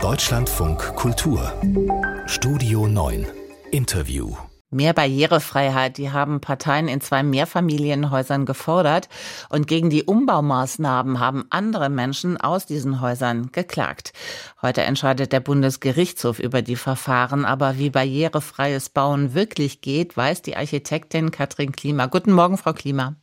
Deutschlandfunk 0.00 0.94
Kultur 0.94 1.52
Studio 2.26 2.86
9 2.86 3.26
Interview 3.72 4.36
Mehr 4.70 4.92
Barrierefreiheit, 4.92 5.98
die 5.98 6.12
haben 6.12 6.40
Parteien 6.40 6.86
in 6.86 7.00
zwei 7.00 7.24
Mehrfamilienhäusern 7.24 8.46
gefordert 8.46 9.08
und 9.48 9.66
gegen 9.66 9.90
die 9.90 10.04
Umbaumaßnahmen 10.04 11.18
haben 11.18 11.46
andere 11.50 11.88
Menschen 11.88 12.36
aus 12.36 12.64
diesen 12.64 13.00
Häusern 13.00 13.50
geklagt. 13.50 14.12
Heute 14.62 14.82
entscheidet 14.82 15.32
der 15.32 15.40
Bundesgerichtshof 15.40 16.38
über 16.38 16.62
die 16.62 16.76
Verfahren, 16.76 17.44
aber 17.44 17.78
wie 17.78 17.90
barrierefreies 17.90 18.90
Bauen 18.90 19.34
wirklich 19.34 19.80
geht, 19.80 20.16
weiß 20.16 20.42
die 20.42 20.56
Architektin 20.56 21.32
Katrin 21.32 21.72
Klima. 21.72 22.06
Guten 22.06 22.32
Morgen, 22.32 22.56
Frau 22.56 22.72
Klima. 22.72 23.16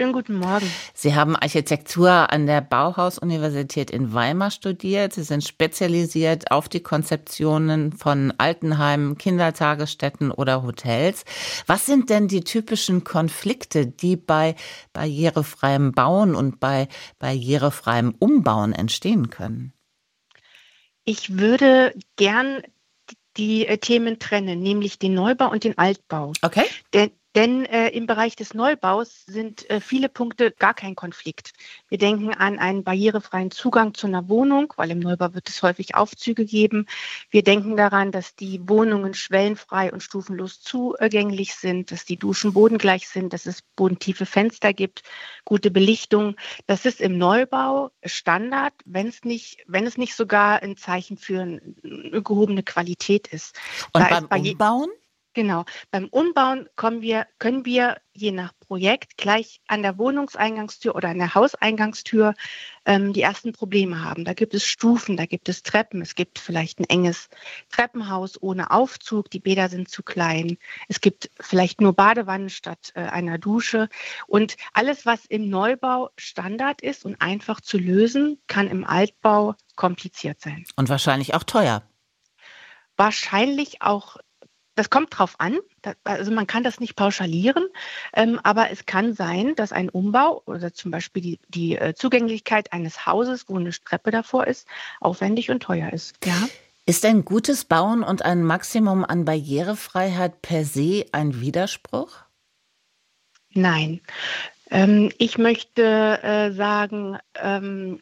Schönen 0.00 0.14
guten 0.14 0.38
Morgen. 0.38 0.66
Sie 0.94 1.14
haben 1.14 1.36
Architektur 1.36 2.32
an 2.32 2.46
der 2.46 2.62
Bauhaus-Universität 2.62 3.90
in 3.90 4.14
Weimar 4.14 4.50
studiert. 4.50 5.12
Sie 5.12 5.24
sind 5.24 5.44
spezialisiert 5.44 6.50
auf 6.50 6.70
die 6.70 6.80
Konzeptionen 6.80 7.92
von 7.92 8.32
Altenheimen, 8.38 9.18
Kindertagesstätten 9.18 10.30
oder 10.30 10.62
Hotels. 10.62 11.26
Was 11.66 11.84
sind 11.84 12.08
denn 12.08 12.28
die 12.28 12.40
typischen 12.40 13.04
Konflikte, 13.04 13.86
die 13.86 14.16
bei 14.16 14.54
barrierefreiem 14.94 15.92
Bauen 15.92 16.34
und 16.34 16.60
bei 16.60 16.88
barrierefreiem 17.18 18.14
Umbauen 18.18 18.72
entstehen 18.72 19.28
können? 19.28 19.74
Ich 21.04 21.36
würde 21.36 21.92
gern 22.16 22.62
die 23.36 23.66
äh, 23.66 23.76
Themen 23.76 24.18
trennen, 24.18 24.60
nämlich 24.60 24.98
den 24.98 25.12
Neubau 25.12 25.50
und 25.50 25.64
den 25.64 25.76
Altbau. 25.76 26.32
Okay. 26.40 26.64
Denn 26.94 27.10
denn 27.36 27.64
äh, 27.64 27.88
im 27.90 28.06
Bereich 28.06 28.34
des 28.34 28.54
Neubaus 28.54 29.24
sind 29.26 29.68
äh, 29.70 29.80
viele 29.80 30.08
Punkte 30.08 30.50
gar 30.50 30.74
kein 30.74 30.96
Konflikt. 30.96 31.52
Wir 31.88 31.98
denken 31.98 32.34
an 32.34 32.58
einen 32.58 32.82
barrierefreien 32.82 33.52
Zugang 33.52 33.94
zu 33.94 34.08
einer 34.08 34.28
Wohnung, 34.28 34.72
weil 34.76 34.90
im 34.90 34.98
Neubau 34.98 35.32
wird 35.32 35.48
es 35.48 35.62
häufig 35.62 35.94
Aufzüge 35.94 36.44
geben. 36.44 36.86
Wir 37.30 37.44
denken 37.44 37.76
daran, 37.76 38.10
dass 38.10 38.34
die 38.34 38.68
Wohnungen 38.68 39.14
schwellenfrei 39.14 39.92
und 39.92 40.02
stufenlos 40.02 40.60
zugänglich 40.60 41.54
sind, 41.54 41.92
dass 41.92 42.04
die 42.04 42.16
Duschen 42.16 42.52
bodengleich 42.52 43.08
sind, 43.08 43.32
dass 43.32 43.46
es 43.46 43.62
bodentiefe 43.76 44.26
Fenster 44.26 44.72
gibt, 44.72 45.02
gute 45.44 45.70
Belichtung. 45.70 46.34
Das 46.66 46.84
ist 46.84 47.00
im 47.00 47.16
Neubau 47.16 47.92
Standard, 48.04 48.74
wenn 48.84 49.06
es 49.06 49.22
nicht, 49.24 49.58
wenn 49.68 49.86
es 49.86 49.96
nicht 49.96 50.16
sogar 50.16 50.62
ein 50.62 50.76
Zeichen 50.76 51.16
für 51.16 51.42
eine 51.42 51.60
gehobene 52.22 52.64
Qualität 52.64 53.28
ist. 53.28 53.56
Und 53.92 54.02
da 54.10 54.20
beim 54.20 54.44
Umbauen? 54.44 54.90
Genau. 55.40 55.64
Beim 55.90 56.06
Umbauen 56.10 56.68
wir, 57.00 57.26
können 57.38 57.64
wir 57.64 57.96
je 58.12 58.30
nach 58.30 58.52
Projekt 58.60 59.16
gleich 59.16 59.62
an 59.68 59.82
der 59.82 59.96
Wohnungseingangstür 59.96 60.94
oder 60.94 61.08
an 61.08 61.16
der 61.16 61.34
Hauseingangstür 61.34 62.34
ähm, 62.84 63.14
die 63.14 63.22
ersten 63.22 63.54
Probleme 63.54 64.04
haben. 64.04 64.26
Da 64.26 64.34
gibt 64.34 64.52
es 64.52 64.66
Stufen, 64.66 65.16
da 65.16 65.24
gibt 65.24 65.48
es 65.48 65.62
Treppen, 65.62 66.02
es 66.02 66.14
gibt 66.14 66.38
vielleicht 66.38 66.78
ein 66.78 66.84
enges 66.90 67.30
Treppenhaus 67.70 68.36
ohne 68.42 68.70
Aufzug, 68.70 69.30
die 69.30 69.40
Bäder 69.40 69.70
sind 69.70 69.88
zu 69.88 70.02
klein, 70.02 70.58
es 70.88 71.00
gibt 71.00 71.30
vielleicht 71.40 71.80
nur 71.80 71.94
Badewannen 71.94 72.50
statt 72.50 72.92
äh, 72.94 73.00
einer 73.00 73.38
Dusche. 73.38 73.88
Und 74.26 74.58
alles, 74.74 75.06
was 75.06 75.24
im 75.24 75.48
Neubau 75.48 76.10
Standard 76.18 76.82
ist 76.82 77.06
und 77.06 77.22
einfach 77.22 77.62
zu 77.62 77.78
lösen, 77.78 78.42
kann 78.46 78.68
im 78.68 78.84
Altbau 78.84 79.54
kompliziert 79.74 80.38
sein. 80.42 80.66
Und 80.76 80.90
wahrscheinlich 80.90 81.32
auch 81.32 81.44
teuer 81.44 81.82
wahrscheinlich 83.00 83.80
auch 83.80 84.18
das 84.80 84.88
kommt 84.88 85.18
drauf 85.18 85.34
an. 85.36 85.58
Also 86.04 86.32
man 86.32 86.46
kann 86.46 86.64
das 86.64 86.80
nicht 86.80 86.96
pauschalieren, 86.96 87.68
ähm, 88.14 88.40
aber 88.44 88.70
es 88.70 88.86
kann 88.86 89.12
sein, 89.12 89.54
dass 89.54 89.72
ein 89.72 89.90
Umbau 89.90 90.42
oder 90.46 90.72
zum 90.72 90.90
Beispiel 90.90 91.22
die, 91.22 91.40
die 91.48 91.76
äh, 91.76 91.94
Zugänglichkeit 91.94 92.72
eines 92.72 93.04
Hauses, 93.04 93.46
wo 93.46 93.58
eine 93.58 93.72
Treppe 93.72 94.10
davor 94.10 94.46
ist, 94.46 94.66
aufwendig 94.98 95.50
und 95.50 95.62
teuer 95.62 95.92
ist. 95.92 96.16
Ja. 96.24 96.48
Ist 96.86 97.04
ein 97.04 97.26
gutes 97.26 97.66
Bauen 97.66 98.02
und 98.02 98.24
ein 98.24 98.42
Maximum 98.42 99.04
an 99.04 99.26
Barrierefreiheit 99.26 100.40
per 100.40 100.64
se 100.64 101.04
ein 101.12 101.42
Widerspruch? 101.42 102.16
Nein. 103.50 104.00
Ähm, 104.70 105.12
ich 105.18 105.36
möchte 105.36 105.82
äh, 106.22 106.52
sagen, 106.52 107.18
ähm, 107.34 108.00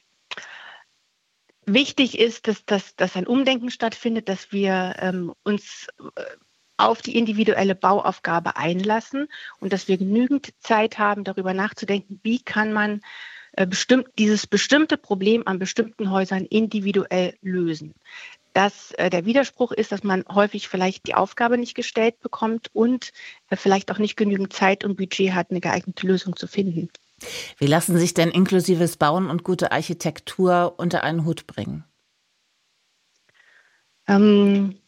wichtig 1.67 2.21
ist, 2.21 2.47
dass, 2.47 2.65
dass, 2.67 2.94
dass 2.94 3.17
ein 3.17 3.27
Umdenken 3.27 3.71
stattfindet, 3.71 4.28
dass 4.28 4.53
wir 4.53 4.94
ähm, 5.00 5.34
uns 5.43 5.88
äh, 6.15 6.22
auf 6.78 7.03
die 7.03 7.16
individuelle 7.16 7.75
Bauaufgabe 7.75 8.56
einlassen 8.56 9.28
und 9.61 9.72
dass 9.72 9.89
wir 9.89 9.99
genügend 9.99 10.55
Zeit 10.61 10.99
haben, 10.99 11.25
darüber 11.25 11.53
nachzudenken, 11.53 12.21
wie 12.22 12.41
kann 12.41 12.72
man 12.72 13.03
äh, 13.53 13.66
bestimmt, 13.66 14.09
dieses 14.19 14.47
bestimmte 14.47 14.97
Problem 14.97 15.43
an 15.47 15.59
bestimmten 15.59 16.11
Häusern 16.11 16.44
individuell 16.44 17.34
lösen. 17.43 17.94
Dass 18.55 18.93
äh, 18.93 19.11
der 19.11 19.25
Widerspruch 19.25 19.72
ist, 19.72 19.93
dass 19.93 20.05
man 20.05 20.25
häufig 20.28 20.69
vielleicht 20.69 21.06
die 21.06 21.15
Aufgabe 21.15 21.59
nicht 21.59 21.75
gestellt 21.75 22.21
bekommt 22.21 22.71
und 22.72 23.12
äh, 23.50 23.56
vielleicht 23.56 23.91
auch 23.91 23.99
nicht 23.99 24.17
genügend 24.17 24.53
Zeit 24.53 24.84
und 24.84 24.97
Budget 24.97 25.33
hat, 25.33 25.50
eine 25.50 25.61
geeignete 25.61 26.06
Lösung 26.06 26.37
zu 26.37 26.47
finden. 26.47 26.88
Wie 27.59 27.67
lassen 27.67 27.99
sich 27.99 28.15
denn 28.15 28.31
inklusives 28.31 28.97
Bauen 28.97 29.28
und 29.28 29.43
gute 29.43 29.72
Architektur 29.72 30.75
unter 30.77 31.03
einen 31.03 31.25
Hut 31.25 31.47
bringen? 31.49 31.84
Ähm, 34.06 34.78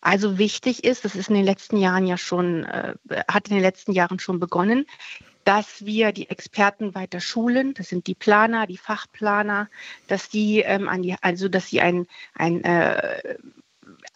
also 0.00 0.38
wichtig 0.38 0.84
ist, 0.84 1.04
das 1.04 1.14
ist 1.14 1.28
in 1.28 1.34
den 1.34 1.44
letzten 1.44 1.76
Jahren 1.76 2.06
ja 2.06 2.16
schon, 2.16 2.64
äh, 2.64 2.94
hat 3.28 3.48
in 3.48 3.54
den 3.54 3.62
letzten 3.62 3.92
Jahren 3.92 4.18
schon 4.18 4.40
begonnen, 4.40 4.86
dass 5.44 5.84
wir 5.84 6.12
die 6.12 6.28
Experten 6.30 6.94
weiter 6.94 7.20
schulen. 7.20 7.74
Das 7.74 7.88
sind 7.88 8.06
die 8.06 8.14
Planer, 8.14 8.66
die 8.66 8.76
Fachplaner, 8.76 9.68
dass 10.06 10.28
die 10.28 10.60
ähm, 10.60 10.88
an 10.88 11.02
die, 11.02 11.16
also 11.20 11.48
dass 11.48 11.68
sie 11.68 11.80
ein, 11.80 12.06
ein 12.34 12.62
äh, 12.64 13.36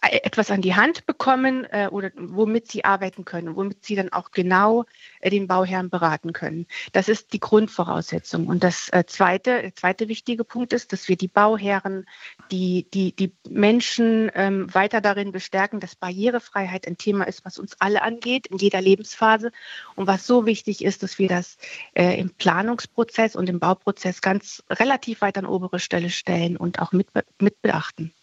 etwas 0.01 0.51
an 0.51 0.61
die 0.61 0.75
Hand 0.75 1.05
bekommen 1.05 1.65
äh, 1.65 1.87
oder 1.91 2.11
womit 2.15 2.71
sie 2.71 2.85
arbeiten 2.85 3.25
können, 3.25 3.55
womit 3.55 3.85
sie 3.85 3.95
dann 3.95 4.11
auch 4.11 4.31
genau 4.31 4.85
äh, 5.19 5.29
den 5.29 5.47
Bauherrn 5.47 5.89
beraten 5.89 6.33
können. 6.33 6.67
Das 6.91 7.09
ist 7.09 7.33
die 7.33 7.39
Grundvoraussetzung. 7.39 8.47
Und 8.47 8.63
das 8.63 8.89
äh, 8.89 9.05
zweite, 9.05 9.61
der 9.61 9.75
zweite 9.75 10.07
wichtige 10.07 10.43
Punkt 10.43 10.73
ist, 10.73 10.93
dass 10.93 11.07
wir 11.07 11.17
die 11.17 11.27
Bauherren, 11.27 12.05
die, 12.51 12.87
die, 12.93 13.15
die 13.15 13.33
Menschen 13.49 14.31
ähm, 14.35 14.73
weiter 14.73 15.01
darin 15.01 15.31
bestärken, 15.31 15.79
dass 15.79 15.95
Barrierefreiheit 15.95 16.87
ein 16.87 16.97
Thema 16.97 17.25
ist, 17.25 17.45
was 17.45 17.57
uns 17.57 17.75
alle 17.79 18.01
angeht, 18.01 18.47
in 18.47 18.57
jeder 18.57 18.81
Lebensphase. 18.81 19.51
Und 19.95 20.07
was 20.07 20.27
so 20.27 20.45
wichtig 20.45 20.83
ist, 20.83 21.03
dass 21.03 21.19
wir 21.19 21.29
das 21.29 21.57
äh, 21.93 22.19
im 22.19 22.29
Planungsprozess 22.29 23.35
und 23.35 23.49
im 23.49 23.59
Bauprozess 23.59 24.21
ganz 24.21 24.63
relativ 24.69 25.21
weit 25.21 25.37
an 25.37 25.45
obere 25.45 25.79
Stelle 25.79 26.09
stellen 26.09 26.57
und 26.57 26.79
auch 26.79 26.91
mit, 26.91 27.07
mit 27.39 27.61
beachten. 27.61 28.13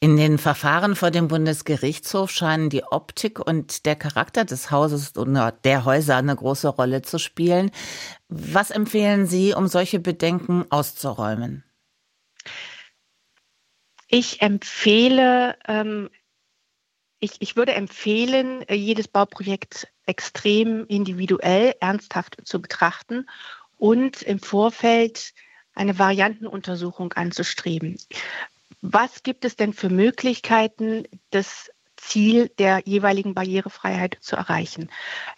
In 0.00 0.16
den 0.16 0.38
Verfahren 0.38 0.94
vor 0.94 1.10
dem 1.10 1.28
Bundesgerichtshof 1.28 2.30
scheinen 2.30 2.68
die 2.68 2.84
Optik 2.84 3.40
und 3.40 3.86
der 3.86 3.96
Charakter 3.96 4.44
des 4.44 4.70
Hauses 4.70 5.12
und 5.12 5.34
der 5.64 5.84
Häuser 5.84 6.16
eine 6.16 6.36
große 6.36 6.68
Rolle 6.68 7.02
zu 7.02 7.18
spielen. 7.18 7.70
Was 8.28 8.70
empfehlen 8.70 9.26
Sie, 9.26 9.54
um 9.54 9.68
solche 9.68 9.98
Bedenken 9.98 10.70
auszuräumen? 10.70 11.64
Ich 14.08 14.42
empfehle, 14.42 15.56
ähm, 15.66 16.10
ich, 17.18 17.32
ich 17.40 17.56
würde 17.56 17.72
empfehlen, 17.72 18.64
jedes 18.70 19.08
Bauprojekt 19.08 19.88
extrem 20.04 20.86
individuell, 20.86 21.74
ernsthaft 21.80 22.36
zu 22.44 22.60
betrachten 22.60 23.26
und 23.78 24.22
im 24.22 24.38
Vorfeld 24.38 25.32
eine 25.74 25.98
Variantenuntersuchung 25.98 27.12
anzustreben 27.14 27.98
was 28.92 29.22
gibt 29.22 29.44
es 29.44 29.56
denn 29.56 29.72
für 29.72 29.90
Möglichkeiten, 29.90 31.04
das 31.30 31.70
Ziel 31.96 32.50
der 32.58 32.82
jeweiligen 32.84 33.34
Barrierefreiheit 33.34 34.18
zu 34.20 34.36
erreichen. 34.36 34.90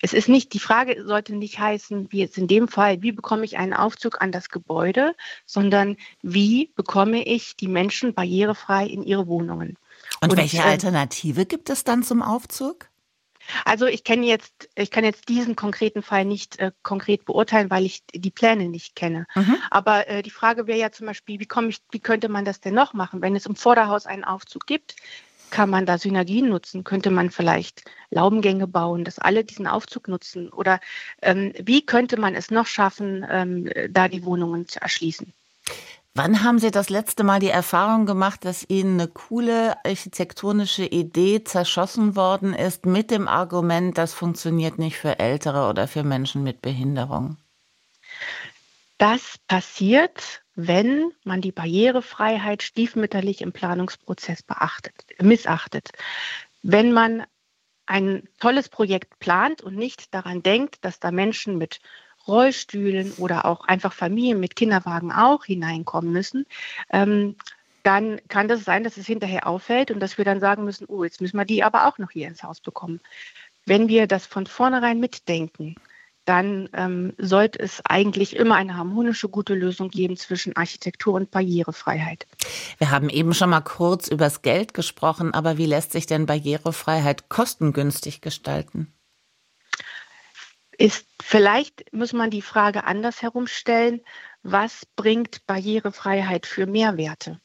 Es 0.02 0.12
ist 0.12 0.28
nicht, 0.28 0.52
die 0.52 0.58
Frage 0.58 1.04
sollte 1.06 1.34
nicht 1.34 1.58
heißen, 1.58 2.08
wie 2.10 2.18
jetzt 2.18 2.36
in 2.36 2.48
dem 2.48 2.68
Fall, 2.68 3.00
wie 3.00 3.12
bekomme 3.12 3.44
ich 3.44 3.56
einen 3.56 3.72
Aufzug 3.72 4.20
an 4.20 4.32
das 4.32 4.48
Gebäude, 4.48 5.14
sondern 5.46 5.96
wie 6.20 6.72
bekomme 6.74 7.24
ich 7.24 7.56
die 7.56 7.68
Menschen 7.68 8.12
barrierefrei 8.12 8.86
in 8.86 9.02
ihre 9.02 9.28
Wohnungen. 9.28 9.76
Und, 10.20 10.32
Und 10.32 10.36
welche 10.36 10.58
äh, 10.58 10.62
Alternative 10.62 11.46
gibt 11.46 11.70
es 11.70 11.84
dann 11.84 12.02
zum 12.02 12.22
Aufzug? 12.22 12.87
Also 13.64 13.86
ich 13.86 14.04
kenne 14.04 14.26
jetzt, 14.26 14.68
ich 14.74 14.90
kann 14.90 15.04
jetzt 15.04 15.28
diesen 15.28 15.56
konkreten 15.56 16.02
Fall 16.02 16.24
nicht 16.24 16.58
äh, 16.58 16.72
konkret 16.82 17.24
beurteilen, 17.24 17.70
weil 17.70 17.84
ich 17.84 18.04
die 18.14 18.30
Pläne 18.30 18.68
nicht 18.68 18.96
kenne. 18.96 19.26
Mhm. 19.34 19.56
Aber 19.70 20.08
äh, 20.08 20.22
die 20.22 20.30
Frage 20.30 20.66
wäre 20.66 20.78
ja 20.78 20.92
zum 20.92 21.06
Beispiel, 21.06 21.40
wie 21.40 21.46
komme 21.46 21.68
ich, 21.68 21.78
wie 21.90 22.00
könnte 22.00 22.28
man 22.28 22.44
das 22.44 22.60
denn 22.60 22.74
noch 22.74 22.92
machen, 22.92 23.22
wenn 23.22 23.36
es 23.36 23.46
im 23.46 23.56
Vorderhaus 23.56 24.06
einen 24.06 24.24
Aufzug 24.24 24.66
gibt? 24.66 24.96
Kann 25.50 25.70
man 25.70 25.86
da 25.86 25.96
Synergien 25.96 26.50
nutzen? 26.50 26.84
Könnte 26.84 27.10
man 27.10 27.30
vielleicht 27.30 27.84
Laubengänge 28.10 28.66
bauen, 28.66 29.04
dass 29.04 29.18
alle 29.18 29.44
diesen 29.44 29.66
Aufzug 29.66 30.06
nutzen? 30.08 30.50
Oder 30.50 30.78
ähm, 31.22 31.54
wie 31.58 31.86
könnte 31.86 32.20
man 32.20 32.34
es 32.34 32.50
noch 32.50 32.66
schaffen, 32.66 33.26
ähm, 33.28 33.70
da 33.88 34.08
die 34.08 34.24
Wohnungen 34.24 34.68
zu 34.68 34.82
erschließen? 34.82 35.32
Wann 36.14 36.42
haben 36.42 36.58
Sie 36.58 36.70
das 36.70 36.90
letzte 36.90 37.22
Mal 37.22 37.38
die 37.38 37.50
Erfahrung 37.50 38.04
gemacht, 38.04 38.44
dass 38.44 38.68
Ihnen 38.68 39.00
eine 39.00 39.08
coole 39.08 39.76
architektonische 39.84 40.84
Idee 40.84 41.44
zerschossen 41.44 42.16
worden 42.16 42.54
ist 42.54 42.86
mit 42.86 43.10
dem 43.10 43.28
Argument, 43.28 43.96
das 43.96 44.14
funktioniert 44.14 44.78
nicht 44.78 44.96
für 44.96 45.18
Ältere 45.20 45.68
oder 45.68 45.86
für 45.86 46.02
Menschen 46.02 46.42
mit 46.42 46.60
Behinderung? 46.60 47.36
Das 48.98 49.38
passiert, 49.46 50.42
wenn 50.56 51.12
man 51.22 51.40
die 51.40 51.52
Barrierefreiheit 51.52 52.64
stiefmütterlich 52.64 53.42
im 53.42 53.52
Planungsprozess 53.52 54.42
beachtet, 54.42 54.94
missachtet. 55.20 55.90
Wenn 56.62 56.92
man 56.92 57.24
ein 57.86 58.28
tolles 58.40 58.68
Projekt 58.68 59.20
plant 59.20 59.62
und 59.62 59.76
nicht 59.76 60.12
daran 60.12 60.42
denkt, 60.42 60.84
dass 60.84 60.98
da 60.98 61.12
Menschen 61.12 61.58
mit 61.58 61.80
Rollstühlen 62.28 63.12
oder 63.18 63.46
auch 63.46 63.66
einfach 63.66 63.92
Familien 63.92 64.38
mit 64.38 64.54
Kinderwagen 64.54 65.10
auch 65.10 65.44
hineinkommen 65.44 66.12
müssen, 66.12 66.46
ähm, 66.90 67.36
dann 67.82 68.20
kann 68.28 68.48
das 68.48 68.64
sein, 68.64 68.84
dass 68.84 68.96
es 68.96 69.06
hinterher 69.06 69.46
auffällt 69.46 69.90
und 69.90 70.00
dass 70.00 70.18
wir 70.18 70.24
dann 70.24 70.40
sagen 70.40 70.64
müssen, 70.64 70.86
oh, 70.88 71.04
jetzt 71.04 71.20
müssen 71.20 71.38
wir 71.38 71.44
die 71.44 71.64
aber 71.64 71.86
auch 71.86 71.98
noch 71.98 72.10
hier 72.10 72.28
ins 72.28 72.42
Haus 72.42 72.60
bekommen. 72.60 73.00
Wenn 73.64 73.88
wir 73.88 74.06
das 74.06 74.26
von 74.26 74.46
vornherein 74.46 75.00
mitdenken, 75.00 75.76
dann 76.28 76.68
ähm, 76.74 77.14
sollte 77.16 77.58
es 77.58 77.80
eigentlich 77.86 78.36
immer 78.36 78.56
eine 78.56 78.76
harmonische, 78.76 79.30
gute 79.30 79.54
Lösung 79.54 79.88
geben 79.88 80.18
zwischen 80.18 80.54
Architektur 80.56 81.14
und 81.14 81.30
Barrierefreiheit. 81.30 82.26
Wir 82.76 82.90
haben 82.90 83.08
eben 83.08 83.32
schon 83.32 83.48
mal 83.48 83.62
kurz 83.62 84.08
über 84.08 84.26
das 84.26 84.42
Geld 84.42 84.74
gesprochen, 84.74 85.32
aber 85.32 85.56
wie 85.56 85.64
lässt 85.64 85.92
sich 85.92 86.04
denn 86.04 86.26
Barrierefreiheit 86.26 87.30
kostengünstig 87.30 88.20
gestalten? 88.20 88.92
Ist, 90.78 91.06
vielleicht 91.20 91.92
muss 91.92 92.12
man 92.12 92.30
die 92.30 92.42
Frage 92.42 92.84
anders 92.84 93.20
herumstellen, 93.20 94.00
was 94.42 94.86
bringt 94.96 95.44
Barrierefreiheit 95.46 96.46
für 96.46 96.66
Mehrwerte? 96.66 97.40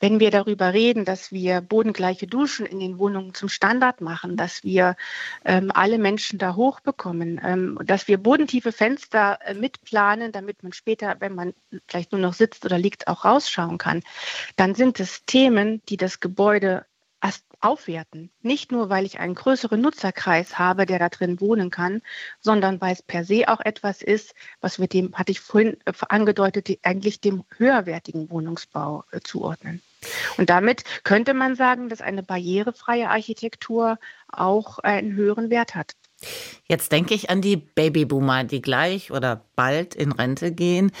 wenn 0.00 0.18
wir 0.18 0.30
darüber 0.30 0.72
reden, 0.72 1.04
dass 1.04 1.30
wir 1.30 1.60
bodengleiche 1.60 2.26
Duschen 2.26 2.66
in 2.66 2.80
den 2.80 2.98
Wohnungen 2.98 3.34
zum 3.34 3.48
Standard 3.48 4.00
machen, 4.00 4.36
dass 4.36 4.64
wir 4.64 4.96
ähm, 5.44 5.70
alle 5.72 5.98
Menschen 5.98 6.38
da 6.38 6.56
hochbekommen, 6.56 7.40
ähm, 7.44 7.78
dass 7.84 8.08
wir 8.08 8.18
bodentiefe 8.18 8.72
Fenster 8.72 9.38
äh, 9.44 9.54
mitplanen, 9.54 10.32
damit 10.32 10.62
man 10.62 10.72
später, 10.72 11.16
wenn 11.20 11.34
man 11.34 11.54
vielleicht 11.86 12.12
nur 12.12 12.20
noch 12.20 12.32
sitzt 12.32 12.64
oder 12.64 12.78
liegt, 12.78 13.08
auch 13.08 13.24
rausschauen 13.24 13.78
kann, 13.78 14.02
dann 14.56 14.74
sind 14.74 15.00
es 15.00 15.24
Themen, 15.26 15.82
die 15.88 15.98
das 15.98 16.20
Gebäude 16.20 16.86
aufwerten. 17.60 18.30
Nicht 18.42 18.72
nur, 18.72 18.88
weil 18.88 19.04
ich 19.04 19.18
einen 19.18 19.34
größeren 19.34 19.80
Nutzerkreis 19.80 20.58
habe, 20.58 20.86
der 20.86 20.98
da 20.98 21.08
drin 21.08 21.40
wohnen 21.40 21.70
kann, 21.70 22.02
sondern 22.40 22.80
weil 22.80 22.94
es 22.94 23.02
per 23.02 23.24
se 23.24 23.48
auch 23.48 23.60
etwas 23.60 24.02
ist, 24.02 24.34
was 24.60 24.78
wir 24.78 24.88
dem, 24.88 25.14
hatte 25.14 25.32
ich 25.32 25.40
vorhin 25.40 25.76
äh, 25.84 25.92
angedeutet, 26.08 26.68
eigentlich 26.82 27.20
dem 27.20 27.44
höherwertigen 27.56 28.30
Wohnungsbau 28.30 29.04
äh, 29.12 29.20
zuordnen. 29.20 29.82
Und 30.38 30.50
damit 30.50 30.84
könnte 31.04 31.34
man 31.34 31.56
sagen, 31.56 31.88
dass 31.88 32.00
eine 32.00 32.22
barrierefreie 32.22 33.10
Architektur 33.10 33.98
auch 34.28 34.78
einen 34.78 35.14
höheren 35.14 35.50
Wert 35.50 35.74
hat. 35.74 35.94
Jetzt 36.66 36.92
denke 36.92 37.14
ich 37.14 37.30
an 37.30 37.40
die 37.40 37.56
Babyboomer, 37.56 38.44
die 38.44 38.60
gleich 38.60 39.10
oder 39.10 39.44
bald 39.56 39.94
in 39.94 40.12
Rente 40.12 40.52
gehen. 40.52 40.92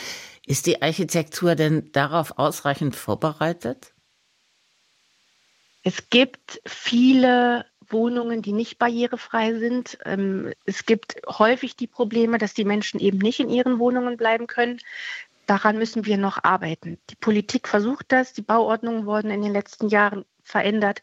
Ist 0.46 0.66
die 0.66 0.82
Architektur 0.82 1.54
denn 1.54 1.92
darauf 1.92 2.38
ausreichend 2.38 2.96
vorbereitet? 2.96 3.92
Es 5.82 6.10
gibt 6.10 6.60
viele 6.66 7.64
Wohnungen, 7.88 8.42
die 8.42 8.52
nicht 8.52 8.78
barrierefrei 8.78 9.54
sind. 9.54 9.98
Ähm, 10.04 10.52
es 10.64 10.86
gibt 10.86 11.16
häufig 11.26 11.76
die 11.76 11.86
Probleme, 11.86 12.38
dass 12.38 12.54
die 12.54 12.64
Menschen 12.64 13.00
eben 13.00 13.18
nicht 13.18 13.40
in 13.40 13.48
ihren 13.48 13.78
Wohnungen 13.78 14.16
bleiben 14.16 14.46
können. 14.46 14.78
Daran 15.46 15.78
müssen 15.78 16.06
wir 16.06 16.16
noch 16.16 16.44
arbeiten. 16.44 16.98
Die 17.10 17.16
Politik 17.16 17.66
versucht 17.66 18.06
das. 18.08 18.32
Die 18.32 18.42
Bauordnungen 18.42 19.06
wurden 19.06 19.30
in 19.30 19.42
den 19.42 19.52
letzten 19.52 19.88
Jahren 19.88 20.24
verändert. 20.44 21.02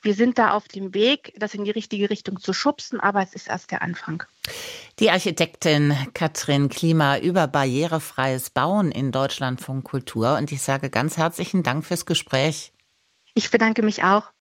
Wir 0.00 0.14
sind 0.14 0.38
da 0.38 0.52
auf 0.52 0.68
dem 0.68 0.94
Weg, 0.94 1.34
das 1.36 1.54
in 1.54 1.64
die 1.64 1.70
richtige 1.70 2.10
Richtung 2.10 2.40
zu 2.40 2.52
schubsen, 2.52 3.00
aber 3.00 3.22
es 3.22 3.34
ist 3.34 3.48
erst 3.48 3.70
der 3.70 3.82
Anfang. 3.82 4.22
Die 4.98 5.10
Architektin 5.10 5.94
Katrin 6.14 6.68
Klima 6.68 7.18
über 7.18 7.46
barrierefreies 7.46 8.50
Bauen 8.50 8.90
in 8.92 9.12
Deutschlandfunk 9.12 9.84
Kultur. 9.84 10.36
Und 10.36 10.52
ich 10.52 10.62
sage 10.62 10.90
ganz 10.90 11.16
herzlichen 11.16 11.62
Dank 11.62 11.84
fürs 11.84 12.06
Gespräch. 12.06 12.72
Ich 13.34 13.50
bedanke 13.50 13.82
mich 13.82 14.04
auch. 14.04 14.32